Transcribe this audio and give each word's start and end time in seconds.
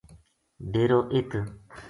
ڈیرو 0.71 0.99
اِ 1.13 1.19